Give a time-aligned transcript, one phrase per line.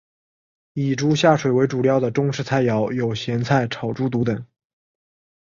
[0.73, 4.43] 以猪下水为主料的中式菜肴有咸菜炒猪肚等。